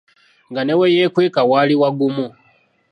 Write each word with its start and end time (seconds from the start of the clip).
Nga 0.49 0.61
ne 0.63 0.73
we 0.79 0.85
yeekweka 0.95 1.41
waali 1.51 1.75
wagumu. 1.81 2.25